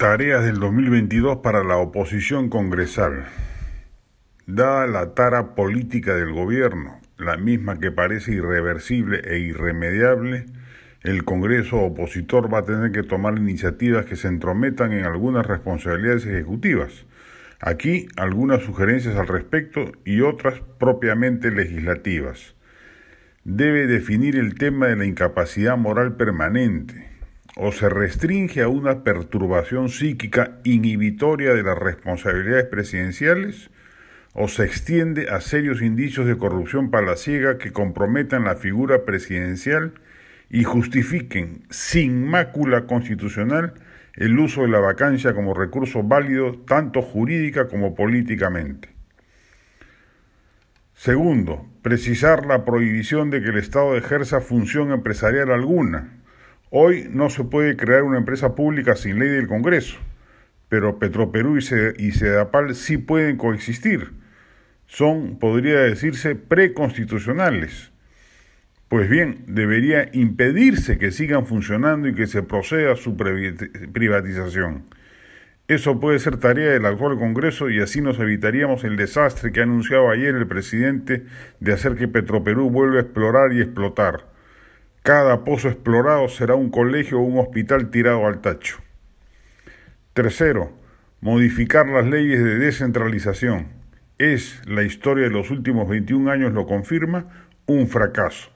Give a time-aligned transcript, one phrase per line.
[0.00, 3.26] Tareas del 2022 para la oposición congresal.
[4.46, 10.46] Dada la tara política del gobierno, la misma que parece irreversible e irremediable,
[11.02, 16.24] el Congreso opositor va a tener que tomar iniciativas que se entrometan en algunas responsabilidades
[16.24, 17.04] ejecutivas.
[17.60, 22.54] Aquí algunas sugerencias al respecto y otras propiamente legislativas.
[23.44, 27.09] Debe definir el tema de la incapacidad moral permanente
[27.56, 33.70] o se restringe a una perturbación psíquica inhibitoria de las responsabilidades presidenciales,
[34.32, 39.94] o se extiende a serios indicios de corrupción palaciega que comprometan la figura presidencial
[40.48, 43.74] y justifiquen sin mácula constitucional
[44.14, 48.90] el uso de la vacancia como recurso válido tanto jurídica como políticamente.
[50.94, 56.19] Segundo, precisar la prohibición de que el Estado ejerza función empresarial alguna,
[56.72, 59.98] Hoy no se puede crear una empresa pública sin ley del Congreso,
[60.68, 64.12] pero Petroperú y Sedapal sí pueden coexistir.
[64.86, 67.90] Son, podría decirse, preconstitucionales.
[68.86, 74.84] Pues bien, debería impedirse que sigan funcionando y que se proceda a su privatización.
[75.66, 79.64] Eso puede ser tarea del actual Congreso y así nos evitaríamos el desastre que ha
[79.64, 81.24] anunciado ayer el presidente
[81.58, 84.29] de hacer que Petroperú vuelva a explorar y explotar.
[85.02, 88.80] Cada pozo explorado será un colegio o un hospital tirado al tacho.
[90.12, 90.72] Tercero,
[91.22, 93.68] modificar las leyes de descentralización.
[94.18, 98.50] Es, la historia de los últimos 21 años lo confirma, un fracaso.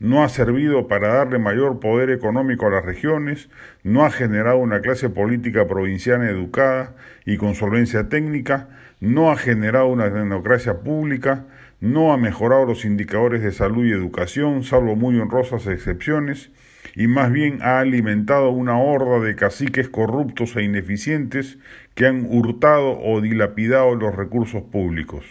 [0.00, 3.50] No ha servido para darle mayor poder económico a las regiones,
[3.82, 8.68] no ha generado una clase política provinciana educada y con solvencia técnica,
[9.00, 11.46] no ha generado una democracia pública,
[11.80, 16.50] no ha mejorado los indicadores de salud y educación, salvo muy honrosas excepciones,
[16.94, 21.58] y más bien ha alimentado una horda de caciques corruptos e ineficientes
[21.94, 25.24] que han hurtado o dilapidado los recursos públicos.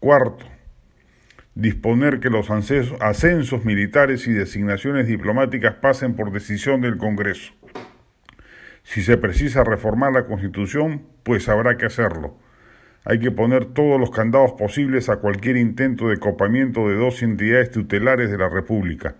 [0.00, 0.46] Cuarto,
[1.54, 7.52] disponer que los ascensos militares y designaciones diplomáticas pasen por decisión del Congreso.
[8.82, 12.36] Si se precisa reformar la Constitución, pues habrá que hacerlo
[13.04, 17.70] hay que poner todos los candados posibles a cualquier intento de copamiento de dos entidades
[17.70, 19.16] tutelares de la República.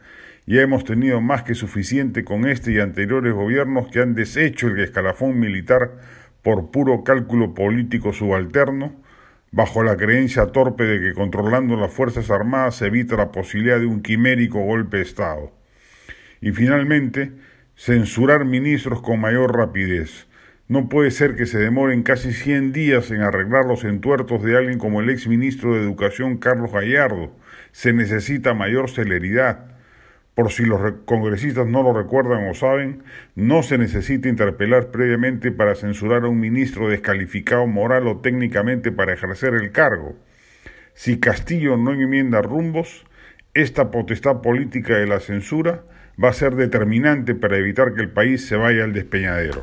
[0.47, 4.79] Ya hemos tenido más que suficiente con este y anteriores gobiernos que han deshecho el
[4.81, 5.99] escalafón militar
[6.43, 9.02] por puro cálculo político subalterno,
[9.53, 13.87] bajo la creencia torpe de que controlando las Fuerzas Armadas se evita la posibilidad de
[13.87, 15.53] un quimérico golpe de Estado.
[16.41, 17.33] Y finalmente,
[17.77, 20.27] censurar ministros con mayor rapidez
[20.69, 24.79] no puede ser que se demoren casi 100 días en arreglar los entuertos de alguien
[24.79, 27.37] como el ex ministro de Educación Carlos Gallardo.
[27.73, 29.72] Se necesita mayor celeridad.
[30.35, 33.03] Por si los congresistas no lo recuerdan o saben,
[33.35, 39.13] no se necesita interpelar previamente para censurar a un ministro descalificado moral o técnicamente para
[39.13, 40.17] ejercer el cargo.
[40.95, 43.05] Si Castillo no enmienda rumbos,
[43.53, 45.85] esta potestad política de la censura
[46.23, 49.63] va a ser determinante para evitar que el país se vaya al despeñadero.